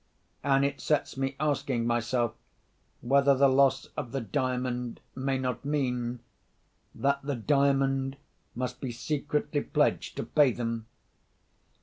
[0.43, 2.33] And it sets me asking myself,
[3.01, 8.17] whether the loss of the Diamond may not mean—that the Diamond
[8.55, 10.87] must be secretly pledged to pay them.